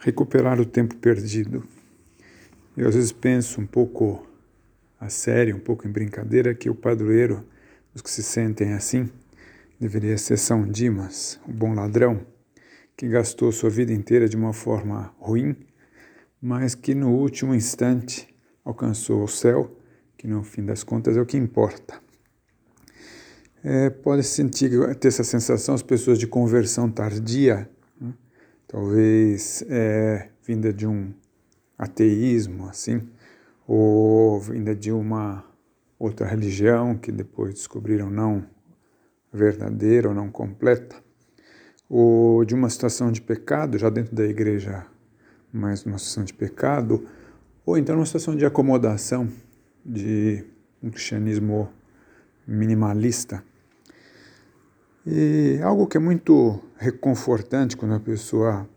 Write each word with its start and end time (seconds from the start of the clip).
recuperar 0.00 0.60
o 0.60 0.64
tempo 0.64 0.96
perdido. 0.96 1.62
Eu 2.76 2.88
às 2.88 2.94
vezes 2.94 3.12
penso 3.12 3.60
um 3.60 3.66
pouco 3.66 4.26
a 4.98 5.08
sério, 5.08 5.56
um 5.56 5.60
pouco 5.60 5.86
em 5.86 5.90
brincadeira, 5.90 6.54
que 6.54 6.68
o 6.68 6.74
padroeiro 6.74 7.44
dos 7.92 8.02
que 8.02 8.10
se 8.10 8.22
sentem 8.22 8.72
assim 8.72 9.08
deveria 9.78 10.16
ser 10.18 10.36
São 10.36 10.66
Dimas, 10.66 11.40
o 11.46 11.52
bom 11.52 11.74
ladrão, 11.74 12.26
que 12.96 13.08
gastou 13.08 13.50
sua 13.50 13.70
vida 13.70 13.92
inteira 13.92 14.28
de 14.28 14.36
uma 14.36 14.52
forma 14.52 15.14
ruim, 15.18 15.56
mas 16.40 16.74
que 16.74 16.94
no 16.94 17.10
último 17.10 17.54
instante 17.54 18.28
alcançou 18.64 19.24
o 19.24 19.28
céu, 19.28 19.74
que 20.16 20.26
no 20.26 20.42
fim 20.42 20.64
das 20.64 20.82
contas 20.82 21.16
é 21.16 21.20
o 21.20 21.26
que 21.26 21.36
importa. 21.36 22.00
É, 23.62 23.90
pode 23.90 24.22
sentir, 24.22 24.70
ter 24.96 25.08
essa 25.08 25.24
sensação 25.24 25.74
as 25.74 25.82
pessoas 25.82 26.18
de 26.18 26.26
conversão 26.26 26.90
tardia? 26.90 27.68
Talvez 28.70 29.64
é, 29.68 30.28
vinda 30.46 30.72
de 30.72 30.86
um 30.86 31.12
ateísmo, 31.76 32.68
assim, 32.68 33.02
ou 33.66 34.38
vinda 34.38 34.76
de 34.76 34.92
uma 34.92 35.44
outra 35.98 36.24
religião 36.24 36.96
que 36.96 37.10
depois 37.10 37.52
descobriram 37.52 38.08
não 38.08 38.46
verdadeira 39.32 40.08
ou 40.08 40.14
não 40.14 40.30
completa, 40.30 40.96
ou 41.88 42.44
de 42.44 42.54
uma 42.54 42.70
situação 42.70 43.10
de 43.10 43.20
pecado, 43.20 43.76
já 43.76 43.90
dentro 43.90 44.14
da 44.14 44.24
igreja, 44.24 44.86
mas 45.52 45.84
uma 45.84 45.98
situação 45.98 46.22
de 46.22 46.32
pecado, 46.32 47.08
ou 47.66 47.76
então 47.76 47.96
uma 47.96 48.06
situação 48.06 48.36
de 48.36 48.46
acomodação, 48.46 49.28
de 49.84 50.44
um 50.80 50.90
cristianismo 50.90 51.68
minimalista. 52.46 53.42
E 55.06 55.58
algo 55.62 55.86
que 55.86 55.96
é 55.96 56.00
muito 56.00 56.60
reconfortante 56.76 57.76
quando 57.76 57.94
a 57.94 58.00
pessoa 58.00 58.68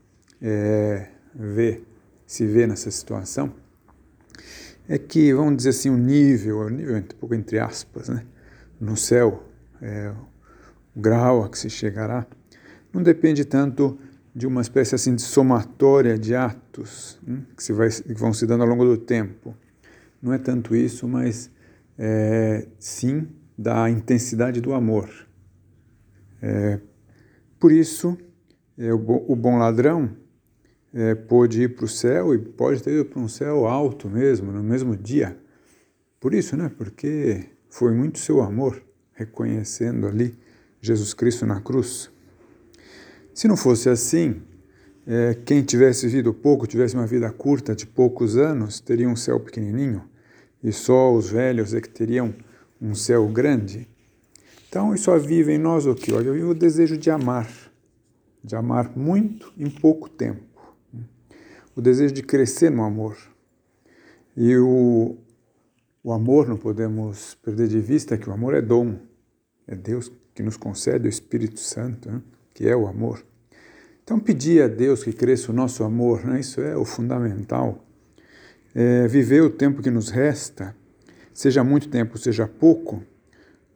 é, 0.42 1.10
vê, 1.36 1.82
se 2.26 2.46
vê 2.46 2.66
nessa 2.66 2.90
situação, 2.90 3.54
é 4.88 4.98
que, 4.98 5.34
vamos 5.34 5.58
dizer 5.58 5.70
assim, 5.70 5.90
o 5.90 5.98
nível, 5.98 6.60
o 6.60 6.70
nível 6.70 6.98
um 6.98 7.02
pouco 7.02 7.36
entre 7.36 7.60
aspas, 7.60 8.10
né, 8.10 8.26
no 8.80 8.96
céu, 8.96 9.44
é, 9.82 10.14
o 10.96 11.00
grau 11.00 11.44
a 11.44 11.50
que 11.50 11.58
se 11.58 11.70
chegará, 11.70 12.26
não 12.94 13.02
depende 13.02 13.44
tanto 13.44 13.98
de 14.36 14.48
uma 14.48 14.62
espécie 14.62 14.96
assim 14.96 15.16
de 15.16 15.22
somatória 15.22 16.18
de 16.18 16.36
atos 16.36 17.20
hein, 17.28 17.46
que, 17.56 17.64
se 17.64 17.74
vai, 17.74 17.90
que 17.90 18.14
vão 18.14 18.34
se 18.34 18.46
dando 18.48 18.62
ao 18.64 18.70
longo 18.70 18.86
do 18.86 18.98
tempo. 18.98 19.56
Não 20.22 20.34
é 20.34 20.38
tanto 20.38 20.76
isso, 20.76 21.08
mas 21.08 21.52
é, 21.98 22.66
sim 22.80 23.28
da 23.58 23.90
intensidade 23.90 24.62
do 24.62 24.74
amor. 24.74 25.10
É, 26.46 26.78
por 27.58 27.72
isso, 27.72 28.18
é, 28.78 28.94
o, 28.94 28.98
o, 28.98 29.34
bom 29.34 29.58
ladrão 29.58 30.10
é, 30.94 31.16
pôde 31.16 31.62
ir 31.64 31.74
para 31.74 31.86
o 31.86 31.88
céu 31.88 32.36
e 32.36 32.38
pode 32.38 32.84
ter 32.84 32.92
ido 32.92 33.06
para 33.06 33.22
um 33.22 33.30
céu 33.30 33.66
alto 33.66 34.10
mesmo, 34.10 34.52
no 34.52 34.62
mesmo 34.62 34.94
dia. 34.98 35.38
Por 36.20 36.34
isso, 36.34 36.58
né? 36.58 36.70
Porque 36.78 37.46
foi 37.70 37.94
muito 37.94 38.20
seu 38.20 38.42
amor, 38.42 38.84
reconhecendo 39.14 40.06
ali 40.06 40.38
Jesus 40.82 41.14
Cristo 41.14 41.46
na 41.46 41.62
cruz. 41.62 42.12
Se 43.34 43.48
não 43.48 43.56
fosse 43.56 43.88
assim, 43.88 44.42
é, 45.08 45.38
quem 45.46 45.64
tivesse 45.64 46.08
vivido 46.08 46.34
pouco, 46.34 46.68
tivesse 46.68 46.94
uma 46.94 47.08
vida 47.08 47.32
curta 47.32 47.74
de 47.74 47.88
poucos 47.88 48.36
anos, 48.36 48.82
teria 48.82 49.08
um 49.08 49.16
céu 49.16 49.40
pequenininho, 49.40 50.04
e 50.62 50.74
só 50.74 51.14
os 51.14 51.30
velhos 51.30 51.74
é 51.74 51.80
que 51.80 51.90
teriam 51.90 52.36
um 52.82 52.94
céu 52.94 53.26
grande. 53.30 53.88
Então, 54.74 54.92
isso 54.92 55.12
aviva 55.12 55.52
em 55.52 55.60
nós 55.60 55.86
o 55.86 55.94
que? 55.94 56.12
Olha, 56.12 56.32
aviva 56.32 56.50
o 56.50 56.56
desejo 56.56 56.98
de 56.98 57.12
amar, 57.12 57.48
de 58.44 58.56
amar 58.56 58.98
muito 58.98 59.54
em 59.56 59.70
pouco 59.70 60.10
tempo. 60.10 60.42
O 61.76 61.80
desejo 61.80 62.12
de 62.12 62.24
crescer 62.24 62.72
no 62.72 62.82
amor. 62.84 63.16
E 64.36 64.58
o, 64.58 65.16
o 66.04 66.12
amor, 66.12 66.48
não 66.48 66.58
podemos 66.58 67.36
perder 67.36 67.68
de 67.68 67.80
vista 67.80 68.18
que 68.18 68.28
o 68.28 68.34
amor 68.34 68.56
é 68.56 68.64
dom. 68.64 68.98
É 69.68 69.76
Deus 69.76 70.12
que 70.34 70.42
nos 70.42 70.58
concede 70.58 71.06
o 71.06 71.10
Espírito 71.10 71.60
Santo, 71.60 72.12
né? 72.12 72.20
que 72.52 72.68
é 72.68 72.76
o 72.76 72.88
amor. 72.88 73.24
Então, 74.04 74.20
pedir 74.20 74.64
a 74.64 74.68
Deus 74.68 75.04
que 75.04 75.14
cresça 75.14 75.52
o 75.52 75.56
nosso 75.56 75.84
amor, 75.84 76.26
né? 76.26 76.40
isso 76.40 76.60
é 76.62 76.76
o 76.76 76.84
fundamental. 76.84 77.86
É 78.74 79.08
viver 79.08 79.44
o 79.44 79.52
tempo 79.52 79.84
que 79.84 79.92
nos 79.92 80.10
resta, 80.10 80.76
seja 81.32 81.64
muito 81.64 81.90
tempo, 81.90 82.18
seja 82.18 82.48
pouco, 82.48 83.04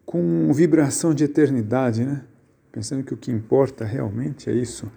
com 0.07 0.53
vibração 0.53 1.13
de 1.13 1.25
eternidade, 1.25 2.05
né? 2.05 2.23
Pensando 2.71 3.03
que 3.03 3.13
o 3.13 3.17
que 3.17 3.29
importa 3.29 3.83
realmente 3.83 4.49
é 4.49 4.53
isso. 4.53 4.89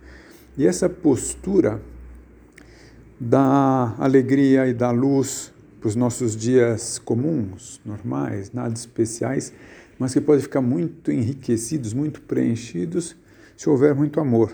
E 0.56 0.64
essa 0.64 0.88
postura 0.88 1.82
dá 3.18 3.92
alegria 3.98 4.68
e 4.68 4.72
dá 4.72 4.92
luz 4.92 5.52
para 5.80 5.88
os 5.88 5.96
nossos 5.96 6.36
dias 6.36 7.00
comuns, 7.00 7.80
normais, 7.84 8.52
nada 8.52 8.72
especiais, 8.72 9.52
mas 9.98 10.14
que 10.14 10.20
podem 10.20 10.42
ficar 10.42 10.60
muito 10.60 11.10
enriquecidos, 11.10 11.92
muito 11.92 12.22
preenchidos, 12.22 13.16
se 13.56 13.68
houver 13.68 13.96
muito 13.96 14.20
amor. 14.20 14.52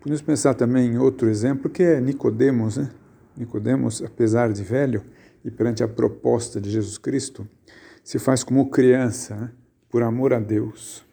Podemos 0.00 0.20
pensar 0.20 0.54
também 0.54 0.90
em 0.90 0.98
outro 0.98 1.28
exemplo, 1.28 1.70
que 1.70 1.84
é 1.84 2.00
Nicodemos, 2.00 2.78
né? 2.78 2.90
Nicodemos, 3.36 4.02
apesar 4.02 4.52
de 4.52 4.64
velho, 4.64 5.04
e 5.44 5.52
perante 5.52 5.84
a 5.84 5.88
proposta 5.88 6.60
de 6.60 6.68
Jesus 6.68 6.98
Cristo, 6.98 7.46
se 8.02 8.18
faz 8.18 8.42
como 8.42 8.70
criança, 8.70 9.36
né? 9.36 9.50
Por 9.90 10.02
amor 10.02 10.34
a 10.34 10.40
Deus. 10.40 11.07